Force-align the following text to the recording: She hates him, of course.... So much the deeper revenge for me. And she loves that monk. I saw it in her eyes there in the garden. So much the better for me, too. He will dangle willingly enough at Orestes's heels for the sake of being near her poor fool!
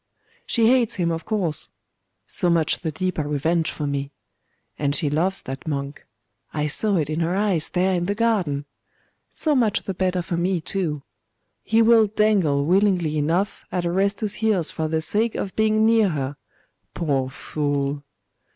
She 0.47 0.65
hates 0.65 0.95
him, 0.95 1.11
of 1.11 1.25
course.... 1.25 1.69
So 2.25 2.49
much 2.49 2.79
the 2.79 2.91
deeper 2.91 3.27
revenge 3.27 3.69
for 3.69 3.85
me. 3.85 4.11
And 4.79 4.95
she 4.95 5.11
loves 5.11 5.43
that 5.43 5.67
monk. 5.67 6.07
I 6.51 6.65
saw 6.65 6.97
it 6.97 7.07
in 7.07 7.19
her 7.19 7.35
eyes 7.35 7.69
there 7.69 7.93
in 7.93 8.05
the 8.07 8.15
garden. 8.15 8.65
So 9.29 9.53
much 9.53 9.83
the 9.83 9.93
better 9.93 10.23
for 10.23 10.37
me, 10.37 10.59
too. 10.59 11.03
He 11.61 11.83
will 11.83 12.07
dangle 12.07 12.65
willingly 12.65 13.15
enough 13.15 13.63
at 13.71 13.85
Orestes's 13.85 14.33
heels 14.41 14.71
for 14.71 14.87
the 14.87 15.01
sake 15.01 15.35
of 15.35 15.55
being 15.55 15.85
near 15.85 16.09
her 16.09 16.35
poor 16.95 17.29
fool! 17.29 18.03